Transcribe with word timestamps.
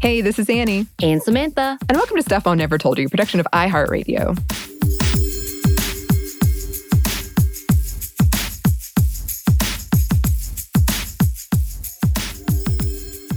Hey, 0.00 0.20
this 0.20 0.38
is 0.38 0.50
Annie. 0.50 0.86
And 1.02 1.22
Samantha. 1.22 1.78
And 1.88 1.96
welcome 1.96 2.16
to 2.16 2.22
Stuff 2.22 2.44
Mom 2.44 2.58
Never 2.58 2.76
Told 2.76 2.98
You, 2.98 3.08
production 3.08 3.40
of 3.40 3.46
iHeartRadio. 3.52 4.36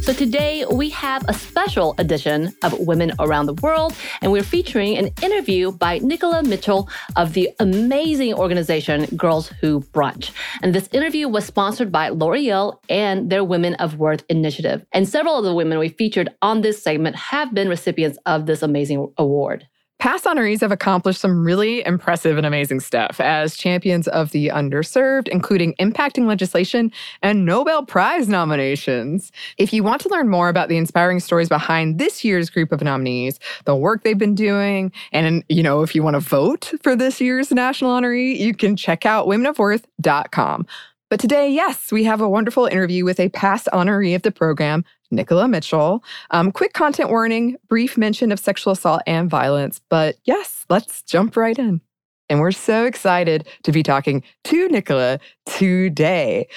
So 0.09 0.15
today 0.15 0.65
we 0.65 0.89
have 0.89 1.23
a 1.27 1.35
special 1.35 1.93
edition 1.99 2.51
of 2.63 2.73
Women 2.79 3.11
Around 3.19 3.45
the 3.45 3.53
World, 3.53 3.95
and 4.23 4.31
we're 4.31 4.41
featuring 4.41 4.97
an 4.97 5.11
interview 5.21 5.71
by 5.71 5.99
Ni'cola 5.99 6.41
Mitchell 6.41 6.89
of 7.15 7.33
the 7.33 7.51
amazing 7.59 8.33
organization 8.33 9.05
Girls 9.15 9.49
Who 9.61 9.81
Brunch. 9.81 10.31
And 10.63 10.73
this 10.73 10.89
interview 10.93 11.27
was 11.27 11.45
sponsored 11.45 11.91
by 11.91 12.09
L'Oreal 12.09 12.79
and 12.89 13.29
their 13.29 13.43
Women 13.43 13.75
of 13.75 13.99
Worth 13.99 14.23
initiative. 14.29 14.83
And 14.93 15.07
several 15.07 15.37
of 15.37 15.43
the 15.43 15.53
women 15.53 15.77
we 15.77 15.89
featured 15.89 16.29
on 16.41 16.61
this 16.61 16.81
segment 16.81 17.15
have 17.15 17.53
been 17.53 17.69
recipients 17.69 18.17
of 18.25 18.47
this 18.47 18.63
amazing 18.63 19.13
award. 19.19 19.67
Past 19.99 20.23
honorees 20.23 20.61
have 20.61 20.71
accomplished 20.71 21.19
some 21.19 21.43
really 21.43 21.85
impressive 21.85 22.37
and 22.37 22.45
amazing 22.45 22.79
stuff 22.79 23.19
as 23.19 23.57
champions 23.57 24.07
of 24.07 24.31
the 24.31 24.47
underserved, 24.47 25.27
including 25.27 25.73
impacting 25.73 26.25
legislation 26.25 26.89
and 27.21 27.45
Nobel 27.45 27.83
Prize 27.83 28.29
nominations. 28.29 29.29
If 29.57 29.73
you 29.73 29.83
want 29.83 30.01
to 30.03 30.09
learn 30.09 30.29
more 30.29 30.47
about 30.47 30.69
the 30.69 30.77
inspiring 30.77 31.19
stories 31.19 31.49
behind 31.49 31.99
this 31.99 32.23
year's 32.23 32.49
group 32.49 32.71
of 32.71 32.81
nominees, 32.81 33.41
the 33.65 33.75
work 33.75 34.03
they've 34.03 34.17
been 34.17 34.35
doing, 34.35 34.93
and 35.11 35.43
you 35.49 35.61
know, 35.61 35.81
if 35.81 35.93
you 35.93 36.01
want 36.01 36.13
to 36.13 36.21
vote 36.21 36.71
for 36.81 36.95
this 36.95 37.19
year's 37.19 37.51
national 37.51 37.91
honoree, 37.91 38.39
you 38.39 38.53
can 38.53 38.77
check 38.77 39.05
out 39.05 39.27
womenofworth.com. 39.27 40.65
But 41.09 41.19
today, 41.19 41.49
yes, 41.49 41.91
we 41.91 42.03
have 42.03 42.21
a 42.21 42.29
wonderful 42.29 42.67
interview 42.67 43.03
with 43.03 43.19
a 43.19 43.29
past 43.29 43.67
honoree 43.73 44.15
of 44.15 44.21
the 44.21 44.31
program, 44.31 44.85
Ni'cola 45.09 45.47
Mitchell. 45.47 46.03
Um, 46.29 46.51
quick 46.51 46.73
content 46.73 47.09
warning, 47.09 47.57
brief 47.67 47.97
mention 47.97 48.31
of 48.31 48.39
sexual 48.39 48.73
assault 48.73 49.01
and 49.07 49.27
violence. 49.27 49.81
But 49.89 50.17
yes, 50.25 50.67
let's 50.69 51.01
jump 51.01 51.35
right 51.35 51.57
in. 51.57 51.81
And 52.29 52.39
we're 52.39 52.51
so 52.51 52.85
excited 52.85 53.47
to 53.63 53.71
be 53.71 53.81
talking 53.81 54.21
to 54.43 54.67
Ni'cola 54.67 55.19
today. 55.47 56.47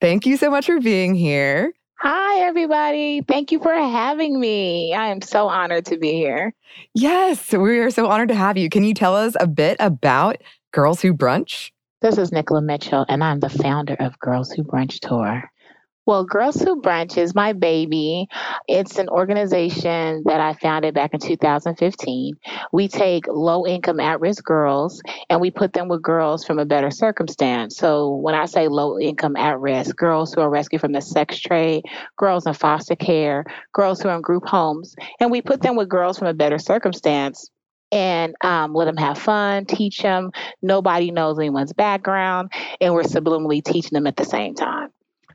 Thank 0.00 0.24
you 0.24 0.36
so 0.36 0.50
much 0.50 0.66
for 0.66 0.80
being 0.80 1.16
here. 1.16 1.72
Hi, 1.98 2.40
everybody. 2.42 3.22
Thank 3.22 3.50
you 3.50 3.58
for 3.58 3.74
having 3.74 4.38
me. 4.38 4.94
I 4.94 5.08
am 5.08 5.20
so 5.20 5.48
honored 5.48 5.86
to 5.86 5.98
be 5.98 6.12
here. 6.12 6.54
Yes, 6.94 7.52
we 7.52 7.80
are 7.80 7.90
so 7.90 8.06
honored 8.06 8.28
to 8.28 8.36
have 8.36 8.56
you. 8.56 8.68
Can 8.68 8.84
you 8.84 8.94
tell 8.94 9.16
us 9.16 9.34
a 9.40 9.48
bit 9.48 9.78
about 9.80 10.36
Girls 10.72 11.00
Who 11.00 11.12
Brunch? 11.12 11.72
This 12.06 12.18
is 12.18 12.30
Ni'cola 12.30 12.62
Mitchell, 12.62 13.04
and 13.08 13.24
I'm 13.24 13.40
the 13.40 13.48
founder 13.48 13.96
of 13.98 14.16
Girls 14.20 14.52
Who 14.52 14.62
Brunch 14.62 15.00
Tour. 15.00 15.50
Well, 16.06 16.22
Girls 16.22 16.54
Who 16.54 16.80
Brunch 16.80 17.18
is 17.18 17.34
my 17.34 17.52
baby. 17.52 18.28
It's 18.68 18.96
an 18.98 19.08
organization 19.08 20.22
that 20.26 20.40
I 20.40 20.52
founded 20.52 20.94
back 20.94 21.14
in 21.14 21.18
2015. 21.18 22.36
We 22.72 22.86
take 22.86 23.26
low 23.26 23.66
income 23.66 23.98
at 23.98 24.20
risk 24.20 24.44
girls 24.44 25.02
and 25.28 25.40
we 25.40 25.50
put 25.50 25.72
them 25.72 25.88
with 25.88 26.00
girls 26.00 26.44
from 26.44 26.60
a 26.60 26.64
better 26.64 26.92
circumstance. 26.92 27.76
So, 27.76 28.14
when 28.14 28.36
I 28.36 28.44
say 28.44 28.68
low 28.68 29.00
income 29.00 29.34
at 29.34 29.58
risk, 29.58 29.96
girls 29.96 30.32
who 30.32 30.42
are 30.42 30.48
rescued 30.48 30.82
from 30.82 30.92
the 30.92 31.00
sex 31.00 31.40
trade, 31.40 31.86
girls 32.16 32.46
in 32.46 32.54
foster 32.54 32.94
care, 32.94 33.44
girls 33.72 34.00
who 34.00 34.10
are 34.10 34.14
in 34.14 34.22
group 34.22 34.46
homes, 34.46 34.94
and 35.18 35.32
we 35.32 35.42
put 35.42 35.60
them 35.60 35.74
with 35.74 35.88
girls 35.88 36.20
from 36.20 36.28
a 36.28 36.34
better 36.34 36.58
circumstance 36.58 37.50
and 37.92 38.34
um, 38.42 38.74
let 38.74 38.86
them 38.86 38.96
have 38.96 39.18
fun, 39.18 39.64
teach 39.64 39.98
them. 39.98 40.30
Nobody 40.62 41.10
knows 41.10 41.38
anyone's 41.38 41.72
background, 41.72 42.52
and 42.80 42.94
we're 42.94 43.02
subliminally 43.02 43.64
teaching 43.64 43.92
them 43.92 44.06
at 44.06 44.16
the 44.16 44.24
same 44.24 44.54
time. 44.54 44.88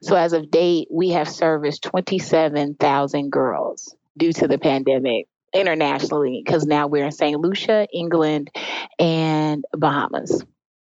So, 0.03 0.16
as 0.16 0.33
of 0.33 0.49
date, 0.49 0.88
we 0.91 1.09
have 1.09 1.29
serviced 1.29 1.83
27,000 1.83 3.31
girls 3.31 3.95
due 4.17 4.33
to 4.33 4.47
the 4.47 4.57
pandemic 4.57 5.27
internationally 5.53 6.41
because 6.44 6.66
now 6.66 6.88
we're 6.88 7.06
in 7.06 7.12
St. 7.12 7.39
Lucia, 7.39 7.88
England, 7.94 8.50
and 8.97 9.63
Bahamas. 9.73 10.44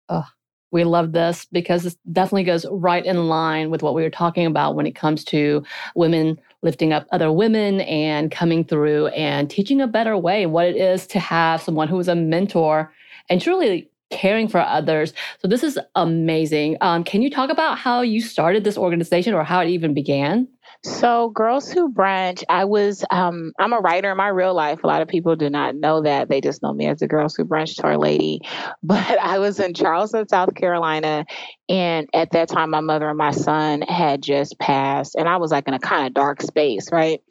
Oh, 0.10 0.26
we 0.74 0.84
love 0.84 1.12
this 1.12 1.46
because 1.46 1.84
this 1.84 1.96
definitely 2.12 2.44
goes 2.44 2.66
right 2.72 3.06
in 3.06 3.28
line 3.28 3.70
with 3.70 3.84
what 3.84 3.94
we 3.94 4.02
were 4.02 4.10
talking 4.10 4.46
about 4.46 4.76
when 4.76 4.88
it 4.88 4.96
comes 4.96 5.24
to 5.26 5.64
women 5.96 6.40
lifting 6.64 6.92
up 6.92 7.06
other 7.12 7.32
women 7.32 7.82
and 7.82 8.32
coming 8.32 8.64
through 8.64 9.08
and 9.08 9.50
teaching 9.50 9.80
a 9.80 9.88
better 9.88 10.18
way 10.18 10.46
what 10.46 10.66
it 10.66 10.76
is 10.76 11.06
to 11.08 11.20
have 11.20 11.62
someone 11.62 11.88
who 11.88 12.00
is 12.00 12.08
a 12.08 12.16
mentor 12.16 12.92
and 13.30 13.42
truly 13.42 13.90
caring 14.10 14.48
for 14.48 14.60
others. 14.60 15.14
So 15.40 15.48
this 15.48 15.64
is 15.64 15.80
amazing. 15.96 16.78
Um, 16.82 17.04
can 17.04 17.22
you 17.22 17.30
talk 17.30 17.50
about 17.50 17.78
how 17.78 18.02
you 18.02 18.22
started 18.22 18.64
this 18.64 18.78
organization 18.78 19.34
or 19.34 19.44
how 19.44 19.62
it 19.62 19.70
even 19.70 19.94
began? 19.94 20.48
So, 20.86 21.30
Girls 21.30 21.72
Who 21.72 21.94
Brunch, 21.94 22.44
I 22.50 22.66
was, 22.66 23.06
um, 23.10 23.54
I'm 23.58 23.72
a 23.72 23.80
writer 23.80 24.12
in 24.12 24.18
my 24.18 24.28
real 24.28 24.54
life. 24.54 24.84
A 24.84 24.88
lot 24.88 25.02
of 25.02 25.08
people 25.08 25.36
do 25.38 25.50
not 25.50 25.76
know 25.76 26.02
that. 26.02 26.28
They 26.28 26.42
just 26.42 26.62
know 26.62 26.74
me 26.74 26.88
as 26.88 27.00
the 27.00 27.08
Girls 27.08 27.36
Who 27.36 27.46
Brunch 27.46 27.76
tour 27.76 27.98
lady. 27.98 28.42
But 28.84 29.18
I 29.18 29.40
was 29.40 29.60
in 29.62 29.74
Charleston, 29.74 30.28
South 30.28 30.56
Carolina. 30.56 31.26
And 31.70 32.08
at 32.14 32.32
that 32.32 32.50
time, 32.50 32.70
my 32.72 32.82
mother 32.82 33.08
and 33.08 33.18
my 33.18 33.32
son 33.32 33.82
had 33.82 34.22
just 34.22 34.60
passed. 34.60 35.16
And 35.16 35.30
I 35.30 35.38
was 35.38 35.52
like 35.52 35.68
in 35.70 35.74
a 35.74 35.80
kind 35.80 36.06
of 36.06 36.14
dark 36.14 36.42
space, 36.42 36.92
right? 36.92 37.22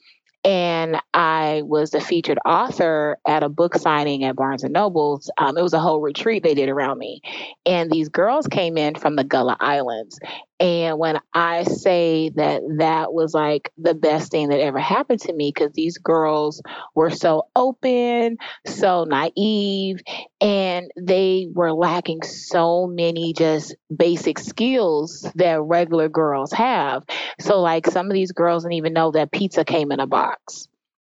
And 0.45 0.97
I 1.15 1.63
was 1.65 1.91
the 1.91 2.01
featured 2.01 2.39
author 2.45 3.19
at 3.27 3.43
a 3.43 3.49
book 3.49 3.75
signing 3.77 4.25
at 4.25 4.37
Barnes 4.37 4.65
and 4.65 4.73
Nobles. 4.73 5.31
Um, 5.39 5.57
it 5.57 5.63
was 5.63 5.75
a 5.75 5.81
whole 5.81 6.01
retreat 6.01 6.43
they 6.43 6.55
did 6.55 6.69
around 6.69 6.99
me, 6.99 7.21
and 7.67 7.91
these 7.91 8.09
girls 8.09 8.47
came 8.47 8.77
in 8.77 8.95
from 8.95 9.17
the 9.17 9.25
Gullah 9.25 9.57
Islands, 9.61 10.19
and 10.61 10.99
when 10.99 11.19
I 11.35 11.65
say 11.65 12.31
that 12.37 12.63
that 12.79 13.13
was 13.13 13.35
like 13.35 13.73
the 13.79 13.95
best 13.95 14.31
thing 14.31 14.49
that 14.51 14.61
ever 14.61 14.79
happened 14.79 15.21
to 15.23 15.33
me, 15.33 15.53
because 15.53 15.73
these 15.73 15.99
girls 15.99 16.63
were 16.95 17.11
so 17.11 17.49
open, 17.57 18.37
so 18.65 19.05
naive, 19.05 20.01
and 20.41 20.91
they 20.97 21.49
were 21.53 21.73
lacking 21.73 22.23
so 22.23 22.87
many 22.87 23.33
just 23.33 23.75
basic 23.95 24.39
skills 24.39 25.27
that 25.35 25.61
regular 25.63 26.09
girls 26.09 26.53
have. 26.53 27.03
So, 27.41 27.61
like, 27.61 27.87
some 27.89 28.07
of 28.07 28.13
these 28.13 28.31
girls 28.33 28.63
didn't 28.63 28.75
even 28.75 28.93
know 28.93 29.11
that 29.13 29.33
pizza 29.33 29.65
came 29.65 29.91
in 29.91 29.99
a 29.99 30.07
box. 30.07 30.32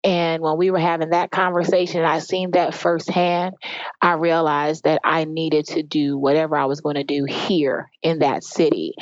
And 0.03 0.41
when 0.41 0.57
we 0.57 0.71
were 0.71 0.79
having 0.79 1.09
that 1.09 1.29
conversation, 1.29 2.05
I 2.05 2.19
seen 2.19 2.51
that 2.51 2.73
firsthand. 2.73 3.55
I 4.01 4.13
realized 4.13 4.85
that 4.85 5.01
I 5.03 5.25
needed 5.25 5.65
to 5.67 5.83
do 5.83 6.17
whatever 6.17 6.55
I 6.55 6.65
was 6.65 6.79
going 6.79 6.95
to 6.95 7.03
do 7.03 7.25
here 7.25 7.91
in 8.01 8.19
that 8.19 8.45
city. 8.45 8.93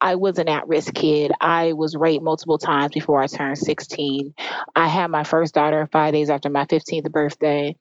I 0.00 0.14
was 0.14 0.38
an 0.38 0.48
at 0.48 0.68
risk 0.68 0.94
kid. 0.94 1.32
I 1.40 1.72
was 1.72 1.96
raped 1.96 2.22
multiple 2.22 2.58
times 2.58 2.94
before 2.94 3.20
I 3.20 3.26
turned 3.26 3.58
16. 3.58 4.32
I 4.76 4.86
had 4.86 5.08
my 5.08 5.24
first 5.24 5.54
daughter 5.54 5.88
five 5.90 6.12
days 6.12 6.30
after 6.30 6.50
my 6.50 6.66
15th 6.66 7.10
birthday, 7.10 7.76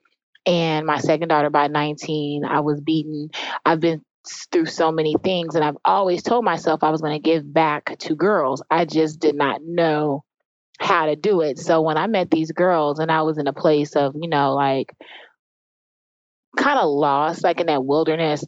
and 0.47 0.87
my 0.87 0.97
second 0.97 1.27
daughter 1.27 1.51
by 1.51 1.67
19. 1.67 2.43
I 2.43 2.61
was 2.61 2.81
beaten. 2.81 3.29
I've 3.63 3.81
been 3.81 4.01
through 4.51 4.65
so 4.65 4.91
many 4.91 5.15
things, 5.23 5.53
and 5.53 5.63
I've 5.63 5.77
always 5.85 6.23
told 6.23 6.43
myself 6.43 6.83
I 6.83 6.89
was 6.89 7.01
going 7.01 7.21
to 7.21 7.29
give 7.29 7.53
back 7.53 7.99
to 7.99 8.15
girls. 8.15 8.63
I 8.71 8.85
just 8.85 9.19
did 9.19 9.35
not 9.35 9.61
know 9.63 10.23
how 10.83 11.05
to 11.05 11.15
do 11.15 11.41
it. 11.41 11.57
So 11.59 11.81
when 11.81 11.97
I 11.97 12.07
met 12.07 12.29
these 12.29 12.51
girls 12.51 12.99
and 12.99 13.11
I 13.11 13.21
was 13.21 13.37
in 13.37 13.47
a 13.47 13.53
place 13.53 13.95
of, 13.95 14.15
you 14.19 14.29
know, 14.29 14.53
like 14.53 14.93
kind 16.57 16.77
of 16.77 16.89
lost, 16.89 17.43
like 17.43 17.59
in 17.59 17.67
that 17.67 17.85
wilderness, 17.85 18.43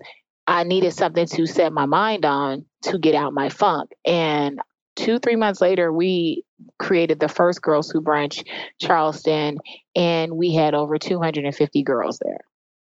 I 0.47 0.63
needed 0.63 0.94
something 0.94 1.25
to 1.25 1.45
set 1.45 1.74
my 1.74 1.85
mind 1.85 2.25
on 2.25 2.66
to 2.84 3.00
get 3.00 3.16
out 3.16 3.34
my 3.34 3.50
funk. 3.50 3.91
And 4.06 4.59
two, 4.95 5.18
three 5.19 5.35
months 5.35 5.62
later, 5.62 5.91
we 5.91 6.44
created 6.78 7.19
the 7.19 7.28
first 7.28 7.62
Girls 7.62 7.90
Who 7.90 8.01
Brunch 8.01 8.45
Charleston, 8.79 9.57
and 9.95 10.34
we 10.34 10.53
had 10.53 10.75
over 10.75 10.97
250 10.97 11.84
girls 11.84 12.19
there, 12.24 12.40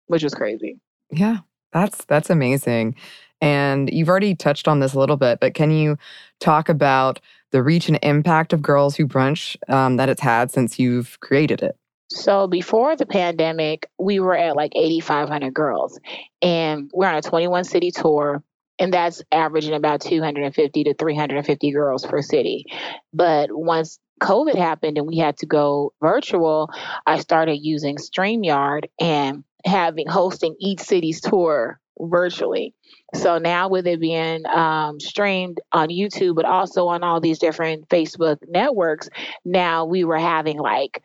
which 0.07 0.23
was 0.23 0.35
crazy. 0.35 0.79
Yeah, 1.11 1.39
that's 1.73 2.05
that's 2.05 2.29
amazing. 2.29 2.97
And 3.41 3.89
you've 3.93 4.09
already 4.09 4.35
touched 4.35 4.69
on 4.69 4.81
this 4.81 4.95
a 4.95 4.99
little 4.99 5.17
bit, 5.17 5.39
but 5.41 5.55
can 5.55 5.71
you 5.71 5.97
talk 6.41 6.69
about 6.69 7.21
the 7.51 7.63
reach 7.63 7.89
and 7.89 7.99
impact 8.03 8.53
of 8.53 8.63
Girls 8.63 8.97
Who 8.97 9.07
Brunch 9.07 9.57
um, 9.73 9.97
that 9.97 10.09
it's 10.09 10.21
had 10.21 10.51
since 10.51 10.79
you've 10.79 11.19
created 11.21 11.63
it? 11.63 11.77
So 12.11 12.47
before 12.47 12.97
the 12.97 13.07
pandemic, 13.07 13.91
we 13.99 14.19
were 14.19 14.37
at 14.37 14.57
like 14.57 14.73
8,500 14.75 15.53
girls, 15.53 16.01
and 16.41 16.91
we're 16.95 17.07
on 17.07 17.17
a 17.17 17.23
21 17.23 17.65
city 17.65 17.91
tour. 17.91 18.43
And 18.81 18.95
that's 18.95 19.23
averaging 19.33 19.75
about 19.75 20.03
250 20.03 20.85
to 20.85 20.95
350 20.95 21.73
girls 21.73 22.07
per 22.07 22.23
city. 22.23 22.65
But 23.13 23.51
once 23.51 23.99
COVID 24.21 24.55
happened 24.55 24.99
and 24.99 25.07
we 25.07 25.19
had 25.19 25.37
to 25.39 25.47
go 25.47 25.93
virtual, 26.01 26.71
I 27.05 27.19
started 27.19 27.57
using 27.57 27.97
StreamYard 27.97 28.85
and 29.01 29.43
having 29.65 30.09
hosting 30.09 30.55
each 30.59 30.81
city's 30.81 31.21
tour 31.21 31.81
virtually. 32.01 32.75
So 33.15 33.39
now 33.39 33.69
with 33.69 33.87
it 33.87 34.01
being 34.01 34.47
um, 34.47 35.01
streamed 35.01 35.61
on 35.73 35.89
YouTube, 35.89 36.37
but 36.37 36.45
also 36.45 36.87
on 36.89 37.03
all 37.03 37.21
these 37.21 37.39
different 37.39 37.89
Facebook 37.89 38.39
networks, 38.47 39.09
now 39.45 39.85
we 39.85 40.05
were 40.05 40.19
having 40.19 40.59
like 40.59 41.03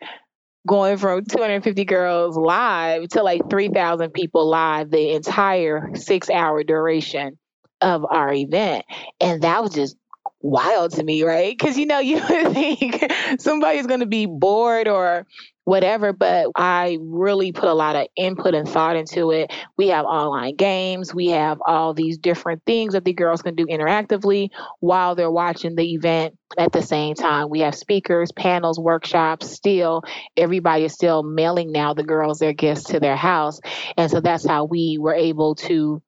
going 0.66 0.96
from 0.96 1.24
250 1.24 1.84
girls 1.84 2.36
live 2.36 3.08
to 3.08 3.22
like 3.22 3.42
3,000 3.50 4.12
people 4.12 4.48
live 4.48 4.90
the 4.90 5.12
entire 5.12 5.90
six 5.94 6.30
hour 6.30 6.62
duration 6.62 7.38
of 7.80 8.04
our 8.08 8.32
event. 8.32 8.84
And 9.20 9.42
that 9.42 9.62
was 9.62 9.74
just 9.74 9.96
wild 10.44 10.92
to 10.92 11.02
me, 11.02 11.22
right? 11.24 11.56
Because 11.56 11.76
you 11.76 11.86
know, 11.86 11.98
you 12.00 12.16
would 12.16 12.52
think 12.52 13.10
somebody's 13.38 13.86
going 13.86 14.00
to 14.00 14.06
be 14.06 14.26
bored 14.26 14.86
or 14.86 15.26
whatever, 15.64 16.12
but 16.12 16.48
I 16.54 16.98
really 17.00 17.50
put 17.50 17.70
a 17.70 17.74
lot 17.74 17.96
of 17.96 18.06
input 18.16 18.54
and 18.54 18.68
thought 18.68 18.96
into 18.96 19.30
it. 19.30 19.50
We 19.78 19.88
have 19.88 20.04
online 20.04 20.56
games, 20.56 21.14
we 21.14 21.28
have 21.28 21.58
all 21.66 21.94
these 21.94 22.18
different 22.18 22.62
things 22.66 22.92
that 22.92 23.06
the 23.06 23.14
girls 23.14 23.40
can 23.40 23.54
do 23.54 23.64
interactively 23.66 24.50
while 24.80 25.14
they're 25.14 25.30
watching 25.30 25.74
the 25.74 25.94
event 25.94 26.36
at 26.58 26.72
the 26.72 26.82
same 26.82 27.14
time. 27.14 27.48
We 27.48 27.60
have 27.60 27.74
speakers, 27.74 28.30
panels, 28.30 28.78
workshops, 28.78 29.50
still 29.50 30.02
everybody 30.36 30.84
is 30.84 30.92
still 30.92 31.22
mailing 31.22 31.72
now 31.72 31.94
the 31.94 32.04
girls 32.04 32.38
their 32.38 32.52
gifts 32.52 32.84
to 32.84 33.00
their 33.00 33.16
house. 33.16 33.60
And 33.96 34.10
so 34.10 34.20
that's 34.20 34.46
how 34.46 34.64
we 34.64 34.98
were 35.00 35.14
able 35.14 35.54
to 35.56 36.02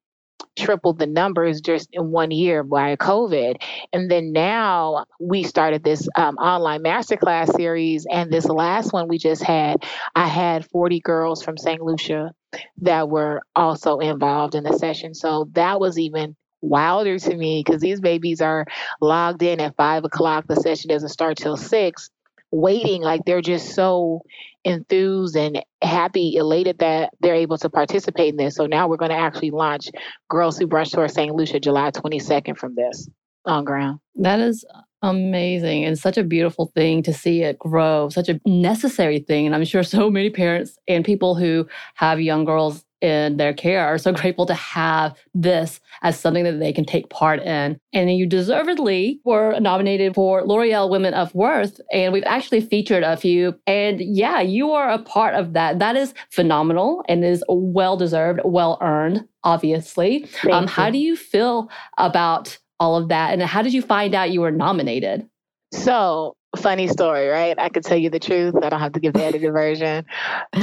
tripled 0.56 0.98
the 0.98 1.06
numbers 1.06 1.60
just 1.60 1.88
in 1.92 2.10
one 2.10 2.30
year 2.30 2.62
by 2.62 2.96
COVID. 2.96 3.56
And 3.92 4.10
then 4.10 4.32
now 4.32 5.06
we 5.20 5.42
started 5.42 5.84
this 5.84 6.08
um, 6.16 6.36
online 6.36 6.82
masterclass 6.82 7.54
series. 7.54 8.06
And 8.10 8.32
this 8.32 8.46
last 8.46 8.92
one 8.92 9.08
we 9.08 9.18
just 9.18 9.42
had, 9.42 9.84
I 10.14 10.26
had 10.26 10.68
40 10.70 11.00
girls 11.00 11.42
from 11.42 11.58
St. 11.58 11.80
Lucia 11.80 12.32
that 12.78 13.08
were 13.08 13.42
also 13.54 13.98
involved 13.98 14.54
in 14.54 14.64
the 14.64 14.72
session. 14.72 15.14
So 15.14 15.48
that 15.52 15.78
was 15.78 15.98
even 15.98 16.36
wilder 16.62 17.18
to 17.18 17.36
me 17.36 17.62
because 17.64 17.80
these 17.80 18.00
babies 18.00 18.40
are 18.40 18.66
logged 19.00 19.42
in 19.42 19.60
at 19.60 19.76
five 19.76 20.04
o'clock. 20.04 20.46
The 20.48 20.56
session 20.56 20.88
doesn't 20.88 21.10
start 21.10 21.36
till 21.36 21.56
six 21.56 22.10
waiting 22.50 23.02
like 23.02 23.22
they're 23.24 23.42
just 23.42 23.74
so 23.74 24.22
enthused 24.64 25.36
and 25.36 25.62
happy 25.82 26.34
elated 26.36 26.78
that 26.78 27.10
they're 27.20 27.34
able 27.34 27.58
to 27.58 27.70
participate 27.70 28.30
in 28.30 28.36
this. 28.36 28.56
So 28.56 28.66
now 28.66 28.88
we're 28.88 28.96
going 28.96 29.10
to 29.10 29.16
actually 29.16 29.50
launch 29.50 29.88
Girls 30.28 30.58
Who 30.58 30.66
Brunch 30.66 30.90
tour 30.90 31.08
st 31.08 31.34
lucia 31.34 31.60
july 31.60 31.90
22nd 31.90 32.56
from 32.56 32.74
this 32.74 33.08
on 33.44 33.64
ground. 33.64 34.00
That 34.16 34.40
is 34.40 34.64
amazing 35.02 35.84
and 35.84 35.98
such 35.98 36.16
a 36.16 36.24
beautiful 36.24 36.72
thing 36.74 37.02
to 37.02 37.12
see 37.12 37.42
it 37.42 37.58
grow 37.58 38.08
such 38.08 38.28
a 38.28 38.40
necessary 38.44 39.20
thing. 39.20 39.46
And 39.46 39.54
i'm 39.54 39.64
sure 39.64 39.82
so 39.82 40.10
many 40.10 40.30
parents 40.30 40.78
and 40.88 41.04
people 41.04 41.34
who 41.36 41.68
have 41.94 42.20
young 42.20 42.44
girls 42.44 42.84
in 43.06 43.36
their 43.36 43.54
care 43.54 43.86
are 43.86 43.98
so 43.98 44.12
grateful 44.20 44.46
to 44.46 44.54
have 44.54 45.16
this 45.34 45.80
as 46.02 46.18
something 46.18 46.44
that 46.44 46.58
they 46.58 46.72
can 46.72 46.84
take 46.84 47.08
part 47.08 47.40
in. 47.42 47.78
And 47.92 48.16
you 48.16 48.26
deservedly 48.26 49.20
were 49.24 49.58
nominated 49.60 50.14
for 50.14 50.42
L'Oreal 50.44 50.90
Women 50.90 51.14
of 51.14 51.34
Worth, 51.34 51.80
and 51.92 52.12
we've 52.12 52.24
actually 52.26 52.60
featured 52.60 53.02
a 53.02 53.16
few. 53.16 53.58
And 53.66 54.00
yeah, 54.00 54.40
you 54.40 54.72
are 54.72 54.90
a 54.90 54.98
part 54.98 55.34
of 55.34 55.54
that. 55.54 55.78
That 55.78 55.96
is 55.96 56.12
phenomenal 56.30 57.04
and 57.08 57.24
is 57.24 57.42
well 57.48 57.96
deserved, 57.96 58.40
well 58.44 58.78
earned, 58.80 59.26
obviously. 59.44 60.28
Um, 60.50 60.66
how 60.66 60.90
do 60.90 60.98
you 60.98 61.16
feel 61.16 61.70
about 61.98 62.58
all 62.78 62.96
of 62.96 63.08
that? 63.08 63.32
And 63.32 63.42
how 63.42 63.62
did 63.62 63.72
you 63.72 63.82
find 63.82 64.14
out 64.14 64.30
you 64.30 64.40
were 64.42 64.50
nominated? 64.50 65.28
So 65.72 66.35
funny 66.56 66.88
story, 66.88 67.28
right? 67.28 67.58
I 67.58 67.68
could 67.68 67.84
tell 67.84 67.96
you 67.96 68.10
the 68.10 68.18
truth. 68.18 68.54
I 68.62 68.68
don't 68.68 68.80
have 68.80 68.92
to 68.92 69.00
give 69.00 69.12
the 69.14 69.24
edited 69.24 69.52
version. 69.52 70.04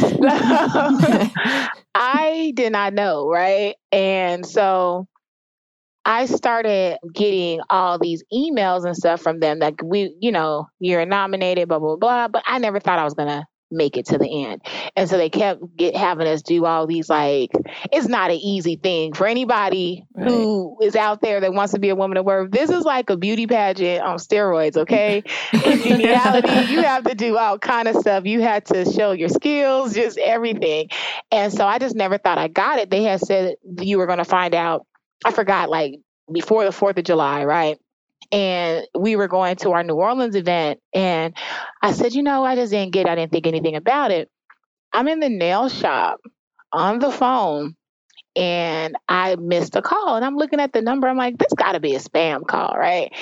I 1.95 2.51
did 2.55 2.71
not 2.71 2.93
know, 2.93 3.29
right? 3.29 3.75
And 3.91 4.45
so 4.45 5.07
I 6.05 6.25
started 6.25 6.97
getting 7.13 7.61
all 7.69 7.97
these 7.97 8.23
emails 8.33 8.85
and 8.85 8.95
stuff 8.95 9.21
from 9.21 9.39
them 9.39 9.59
that 9.59 9.75
we, 9.83 10.15
you 10.19 10.31
know, 10.31 10.67
you're 10.79 11.05
nominated, 11.05 11.69
blah, 11.69 11.79
blah, 11.79 11.95
blah. 11.95 12.27
But 12.27 12.43
I 12.45 12.57
never 12.59 12.79
thought 12.79 12.99
I 12.99 13.05
was 13.05 13.13
going 13.13 13.29
to 13.29 13.45
make 13.73 13.97
it 13.97 14.05
to 14.07 14.17
the 14.17 14.45
end. 14.45 14.61
And 14.95 15.09
so 15.09 15.17
they 15.17 15.29
kept 15.29 15.61
get 15.75 15.95
having 15.95 16.27
us 16.27 16.41
do 16.41 16.65
all 16.65 16.87
these 16.87 17.09
like 17.09 17.51
it's 17.91 18.07
not 18.07 18.31
an 18.31 18.37
easy 18.37 18.75
thing 18.75 19.13
for 19.13 19.27
anybody 19.27 20.05
right. 20.13 20.27
who 20.27 20.77
is 20.81 20.95
out 20.95 21.21
there 21.21 21.39
that 21.41 21.53
wants 21.53 21.73
to 21.73 21.79
be 21.79 21.89
a 21.89 21.95
woman 21.95 22.17
of 22.17 22.25
worth. 22.25 22.51
This 22.51 22.69
is 22.69 22.83
like 22.83 23.09
a 23.09 23.17
beauty 23.17 23.47
pageant 23.47 24.03
on 24.03 24.17
steroids, 24.17 24.77
okay? 24.77 25.23
In 25.53 25.99
reality, 25.99 26.71
you 26.71 26.83
have 26.83 27.03
to 27.05 27.15
do 27.15 27.37
all 27.37 27.59
kind 27.59 27.87
of 27.87 27.95
stuff. 27.97 28.25
You 28.25 28.41
had 28.41 28.65
to 28.67 28.85
show 28.91 29.11
your 29.11 29.29
skills, 29.29 29.93
just 29.93 30.17
everything. 30.17 30.89
And 31.31 31.51
so 31.51 31.65
I 31.65 31.79
just 31.79 31.95
never 31.95 32.17
thought 32.17 32.37
I 32.37 32.47
got 32.47 32.79
it. 32.79 32.89
They 32.89 33.03
had 33.03 33.21
said 33.21 33.55
you 33.79 33.97
were 33.97 34.05
going 34.05 34.19
to 34.19 34.25
find 34.25 34.53
out. 34.53 34.85
I 35.25 35.31
forgot 35.31 35.69
like 35.69 35.95
before 36.31 36.63
the 36.63 36.71
4th 36.71 36.97
of 36.97 37.03
July, 37.03 37.45
right? 37.45 37.79
And 38.31 38.85
we 38.97 39.15
were 39.15 39.27
going 39.27 39.55
to 39.57 39.71
our 39.71 39.83
New 39.83 39.95
Orleans 39.95 40.35
event. 40.35 40.79
And 40.93 41.35
I 41.81 41.91
said, 41.91 42.13
you 42.13 42.23
know, 42.23 42.43
I 42.43 42.55
just 42.55 42.71
didn't 42.71 42.93
get, 42.93 43.07
I 43.07 43.15
didn't 43.15 43.31
think 43.31 43.47
anything 43.47 43.75
about 43.75 44.11
it. 44.11 44.29
I'm 44.91 45.07
in 45.07 45.19
the 45.19 45.29
nail 45.29 45.69
shop 45.69 46.19
on 46.71 46.99
the 46.99 47.11
phone 47.11 47.75
and 48.35 48.95
I 49.09 49.35
missed 49.35 49.75
a 49.75 49.81
call 49.81 50.15
and 50.15 50.25
I'm 50.25 50.35
looking 50.35 50.59
at 50.59 50.73
the 50.73 50.81
number. 50.81 51.07
I'm 51.07 51.17
like, 51.17 51.37
this 51.37 51.53
got 51.53 51.73
to 51.73 51.79
be 51.79 51.95
a 51.95 51.99
spam 51.99 52.45
call, 52.45 52.75
right? 52.77 53.13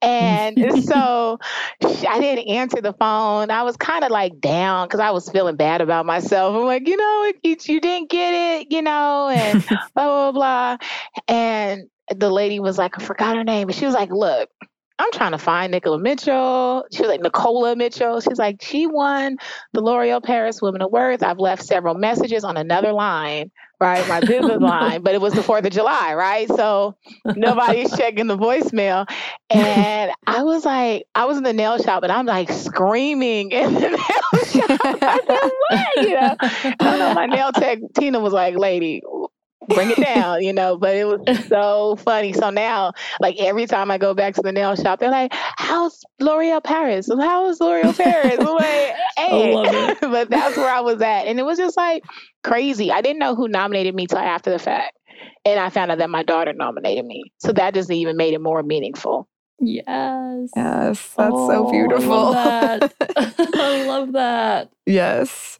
And 0.00 0.84
so 0.84 1.38
I 1.82 2.20
didn't 2.20 2.48
answer 2.48 2.80
the 2.80 2.92
phone. 2.92 3.50
I 3.50 3.62
was 3.62 3.76
kind 3.76 4.04
of 4.04 4.10
like 4.10 4.40
down 4.40 4.86
because 4.86 5.00
I 5.00 5.10
was 5.10 5.28
feeling 5.28 5.56
bad 5.56 5.80
about 5.80 6.06
myself. 6.06 6.54
I'm 6.54 6.64
like, 6.64 6.86
you 6.86 6.96
know, 6.96 7.32
you, 7.42 7.56
you 7.64 7.80
didn't 7.80 8.10
get 8.10 8.32
it, 8.32 8.72
you 8.72 8.82
know, 8.82 9.28
and 9.28 9.64
blah, 9.94 10.30
blah, 10.30 10.32
blah. 10.32 10.76
And 11.28 11.88
the 12.14 12.30
lady 12.30 12.60
was 12.60 12.78
like, 12.78 13.00
I 13.00 13.04
forgot 13.04 13.36
her 13.36 13.44
name. 13.44 13.68
And 13.68 13.74
she 13.74 13.86
was 13.86 13.94
like, 13.94 14.10
Look, 14.10 14.50
I'm 15.00 15.10
trying 15.12 15.32
to 15.32 15.38
find 15.38 15.72
Ni'cola 15.72 15.98
Mitchell. 15.98 16.84
She 16.92 17.00
was 17.00 17.08
like, 17.08 17.22
Ni'cola 17.22 17.74
Mitchell. 17.74 18.20
She's 18.20 18.38
like, 18.38 18.60
She 18.60 18.86
won 18.86 19.36
the 19.72 19.80
L'Oreal 19.80 20.22
Paris 20.22 20.60
Women 20.60 20.82
of 20.82 20.92
Worth. 20.92 21.22
I've 21.22 21.38
left 21.38 21.64
several 21.64 21.94
messages 21.94 22.44
on 22.44 22.58
another 22.58 22.92
line, 22.92 23.50
right? 23.80 24.06
My 24.08 24.20
business 24.20 24.58
line, 24.60 25.02
but 25.02 25.14
it 25.14 25.20
was 25.22 25.32
the 25.32 25.40
4th 25.40 25.64
of 25.64 25.72
July, 25.72 26.12
right? 26.14 26.46
So 26.48 26.96
nobody's 27.24 27.96
checking 27.96 28.26
the 28.26 28.36
voicemail. 28.36 29.08
And 29.48 30.12
I 30.26 30.42
was 30.42 30.66
like, 30.66 31.06
I 31.14 31.24
was 31.24 31.38
in 31.38 31.44
the 31.44 31.54
nail 31.54 31.78
shop 31.82 32.02
and 32.02 32.12
I'm 32.12 32.26
like 32.26 32.50
screaming 32.50 33.52
in 33.52 33.72
the 33.74 33.80
nail 33.90 34.44
shop. 34.44 34.80
I 34.84 35.20
said, 35.26 35.50
What? 35.68 36.08
You 36.08 36.14
know, 36.20 36.36
I 36.40 36.74
don't 36.78 36.98
know. 36.98 37.14
My 37.14 37.26
nail 37.26 37.52
tech, 37.52 37.78
Tina 37.94 38.20
was 38.20 38.34
like, 38.34 38.54
Lady, 38.56 39.02
bring 39.74 39.90
it 39.90 40.00
down, 40.00 40.42
you 40.42 40.52
know. 40.52 40.76
But 40.76 40.96
it 40.96 41.06
was 41.06 41.44
so 41.48 41.96
funny. 41.96 42.32
So 42.32 42.50
now, 42.50 42.92
like 43.20 43.36
every 43.38 43.66
time 43.66 43.90
I 43.90 43.98
go 43.98 44.14
back 44.14 44.34
to 44.34 44.42
the 44.42 44.52
nail 44.52 44.76
shop, 44.76 45.00
they're 45.00 45.10
like, 45.10 45.32
"How's 45.32 46.02
L'Oreal 46.20 46.62
Paris? 46.62 47.08
How's 47.08 47.60
L'Oreal 47.60 47.96
Paris?" 47.96 48.36
I'm 48.38 48.46
like, 48.46 48.94
"Hey," 49.16 49.54
eh. 49.56 49.94
but 50.00 50.30
that's 50.30 50.56
where 50.56 50.70
I 50.70 50.80
was 50.80 51.00
at, 51.00 51.26
and 51.26 51.38
it 51.38 51.44
was 51.44 51.58
just 51.58 51.76
like 51.76 52.02
crazy. 52.42 52.90
I 52.90 53.00
didn't 53.00 53.18
know 53.18 53.34
who 53.34 53.48
nominated 53.48 53.94
me 53.94 54.06
till 54.06 54.18
after 54.18 54.50
the 54.50 54.58
fact, 54.58 54.98
and 55.44 55.58
I 55.58 55.70
found 55.70 55.90
out 55.90 55.98
that 55.98 56.10
my 56.10 56.22
daughter 56.22 56.52
nominated 56.52 57.04
me. 57.04 57.32
So 57.38 57.52
that 57.52 57.74
just 57.74 57.90
even 57.90 58.16
made 58.16 58.34
it 58.34 58.40
more 58.40 58.62
meaningful. 58.62 59.28
Yes. 59.60 60.50
Yes. 60.56 61.14
That's 61.16 61.32
oh, 61.34 61.50
so 61.50 61.70
beautiful. 61.70 62.12
I 62.12 62.78
love 62.78 62.92
that. 62.98 63.50
I 63.54 63.86
love 63.86 64.12
that. 64.12 64.70
Yes. 64.86 65.58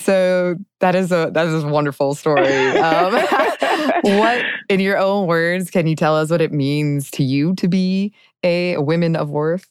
So 0.00 0.56
that 0.80 0.94
is 0.94 1.12
a 1.12 1.30
that 1.32 1.46
is 1.46 1.64
a 1.64 1.68
wonderful 1.68 2.14
story. 2.14 2.46
Um, 2.46 3.12
what, 4.02 4.44
in 4.68 4.80
your 4.80 4.98
own 4.98 5.26
words, 5.26 5.70
can 5.70 5.86
you 5.86 5.96
tell 5.96 6.16
us 6.16 6.30
what 6.30 6.40
it 6.40 6.52
means 6.52 7.10
to 7.12 7.22
you 7.22 7.54
to 7.56 7.68
be 7.68 8.12
a 8.42 8.76
woman 8.78 9.16
of 9.16 9.30
worth? 9.30 9.68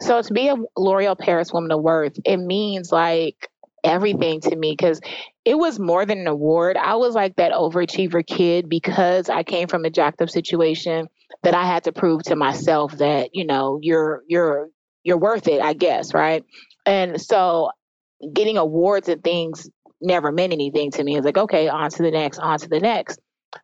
So 0.00 0.20
to 0.22 0.32
be 0.32 0.48
a 0.48 0.56
L'Oreal 0.76 1.18
Paris 1.18 1.52
Woman 1.52 1.70
of 1.70 1.82
Worth, 1.82 2.18
it 2.24 2.38
means 2.38 2.90
like 2.90 3.48
everything 3.84 4.40
to 4.40 4.56
me 4.56 4.72
because 4.72 5.00
it 5.44 5.58
was 5.58 5.78
more 5.78 6.06
than 6.06 6.18
an 6.18 6.26
award. 6.26 6.76
I 6.76 6.96
was 6.96 7.14
like 7.14 7.36
that 7.36 7.52
overachiever 7.52 8.26
kid 8.26 8.68
because 8.68 9.28
I 9.28 9.42
came 9.42 9.68
from 9.68 9.84
a 9.84 9.90
jacked 9.90 10.22
up 10.22 10.30
situation 10.30 11.08
that 11.42 11.54
I 11.54 11.64
had 11.66 11.84
to 11.84 11.92
prove 11.92 12.22
to 12.24 12.36
myself 12.36 12.98
that 12.98 13.30
you 13.34 13.44
know 13.44 13.78
you're 13.82 14.22
you're 14.28 14.68
you're 15.02 15.18
worth 15.18 15.48
it. 15.48 15.60
I 15.60 15.72
guess 15.72 16.14
right. 16.14 16.44
And 16.86 17.20
so 17.20 17.70
getting 18.32 18.56
awards 18.56 19.08
and 19.08 19.22
things 19.22 19.68
never 20.00 20.32
meant 20.32 20.52
anything 20.52 20.90
to 20.92 21.04
me. 21.04 21.16
It's 21.16 21.24
like, 21.24 21.38
okay, 21.38 21.68
on 21.68 21.90
to 21.90 22.02
the 22.02 22.10
next, 22.10 22.38
on 22.38 22.58
to 22.58 22.68
the 22.68 22.80
next. 22.80 23.20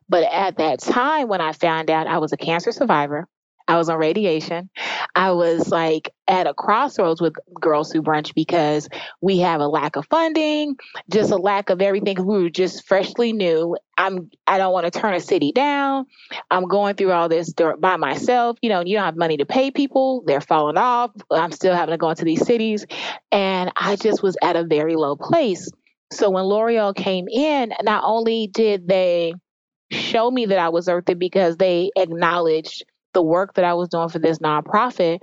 But 0.07 0.23
at 0.23 0.57
that 0.57 0.79
time, 0.79 1.27
when 1.27 1.41
I 1.41 1.51
found 1.51 1.89
out 1.89 2.07
I 2.07 2.19
was 2.19 2.31
a 2.31 2.37
cancer 2.37 2.71
survivor, 2.71 3.27
I 3.69 3.77
was 3.77 3.87
on 3.87 3.99
radiation. 3.99 4.67
I 5.15 5.31
was 5.31 5.69
like 5.69 6.11
at 6.27 6.47
a 6.47 6.55
crossroads 6.55 7.21
with 7.21 7.35
Girls 7.61 7.91
Who 7.91 8.01
Brunch 8.01 8.33
because 8.33 8.89
we 9.21 9.37
have 9.39 9.61
a 9.61 9.67
lack 9.67 9.95
of 9.95 10.07
funding, 10.09 10.75
just 11.11 11.31
a 11.31 11.35
lack 11.35 11.69
of 11.69 11.79
everything. 11.79 12.25
We 12.25 12.41
were 12.41 12.49
just 12.49 12.87
freshly 12.87 13.31
new. 13.31 13.77
I'm 13.95 14.31
I 14.47 14.57
don't 14.57 14.73
want 14.73 14.91
to 14.91 14.99
turn 14.99 15.13
a 15.13 15.19
city 15.19 15.51
down. 15.51 16.07
I'm 16.49 16.67
going 16.67 16.95
through 16.95 17.11
all 17.11 17.29
this 17.29 17.53
by 17.79 17.97
myself. 17.97 18.57
You 18.63 18.69
know, 18.69 18.81
you 18.83 18.97
don't 18.97 19.05
have 19.05 19.15
money 19.15 19.37
to 19.37 19.45
pay 19.45 19.69
people. 19.69 20.23
They're 20.25 20.41
falling 20.41 20.77
off. 20.77 21.11
I'm 21.29 21.51
still 21.51 21.75
having 21.75 21.93
to 21.93 21.97
go 21.99 22.09
into 22.09 22.25
these 22.25 22.43
cities, 22.43 22.87
and 23.31 23.71
I 23.75 23.97
just 23.97 24.23
was 24.23 24.35
at 24.41 24.55
a 24.55 24.63
very 24.63 24.95
low 24.95 25.15
place. 25.15 25.69
So 26.11 26.31
when 26.31 26.45
L'Oreal 26.45 26.95
came 26.95 27.27
in, 27.27 27.71
not 27.83 28.03
only 28.03 28.47
did 28.47 28.87
they 28.87 29.35
show 29.91 30.31
me 30.31 30.47
that 30.47 30.57
I 30.57 30.69
was 30.69 30.87
earthy 30.87 31.13
because 31.13 31.57
they 31.57 31.91
acknowledged 31.95 32.83
the 33.13 33.21
work 33.21 33.55
that 33.55 33.65
I 33.65 33.73
was 33.73 33.89
doing 33.89 34.09
for 34.09 34.19
this 34.19 34.39
nonprofit, 34.39 35.19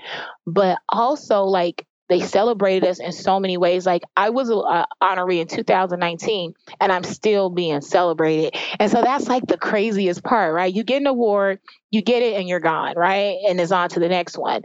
but 0.46 0.78
also 0.88 1.44
like 1.44 1.86
they 2.08 2.20
celebrated 2.20 2.88
us 2.88 3.00
in 3.00 3.12
so 3.12 3.40
many 3.40 3.56
ways. 3.56 3.84
Like 3.84 4.02
I 4.16 4.30
was 4.30 4.48
an 4.48 4.62
uh, 4.64 4.86
honoree 5.02 5.40
in 5.40 5.48
2019 5.48 6.54
and 6.80 6.92
I'm 6.92 7.02
still 7.02 7.50
being 7.50 7.80
celebrated. 7.80 8.54
And 8.78 8.90
so 8.90 9.02
that's 9.02 9.28
like 9.28 9.46
the 9.46 9.58
craziest 9.58 10.22
part, 10.22 10.54
right? 10.54 10.72
You 10.72 10.84
get 10.84 11.00
an 11.00 11.06
award, 11.06 11.58
you 11.90 12.02
get 12.02 12.22
it 12.22 12.34
and 12.34 12.48
you're 12.48 12.60
gone, 12.60 12.94
right? 12.96 13.36
And 13.48 13.60
it's 13.60 13.72
on 13.72 13.88
to 13.90 14.00
the 14.00 14.08
next 14.08 14.38
one. 14.38 14.62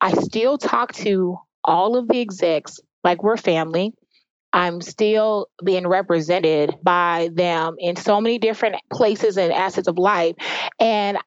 I 0.00 0.12
still 0.14 0.58
talk 0.58 0.92
to 0.94 1.38
all 1.62 1.96
of 1.96 2.08
the 2.08 2.20
execs 2.20 2.80
like 3.04 3.22
we're 3.22 3.36
family. 3.36 3.92
I'm 4.52 4.80
still 4.80 5.48
being 5.64 5.86
represented 5.86 6.74
by 6.82 7.30
them 7.32 7.76
in 7.78 7.94
so 7.94 8.20
many 8.20 8.38
different 8.38 8.76
places 8.92 9.38
and 9.38 9.52
assets 9.52 9.86
of 9.86 9.96
life. 9.96 10.34
And 10.80 11.18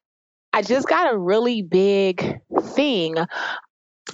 I 0.54 0.62
just 0.62 0.88
got 0.88 1.12
a 1.12 1.18
really 1.18 1.64
big 1.64 2.40
thing. 2.62 3.16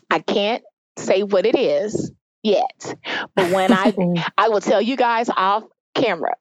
I 0.10 0.20
can't 0.20 0.64
say 0.98 1.24
what 1.24 1.46
it 1.46 1.58
is 1.58 2.12
yet, 2.44 2.96
but 3.36 3.52
when 3.52 3.74
I 3.74 3.92
mm. 3.92 4.24
I 4.38 4.50
will 4.50 4.62
tell 4.62 4.82
you 4.82 4.96
guys 4.96 5.30
off 5.30 5.64
camera. 5.96 6.36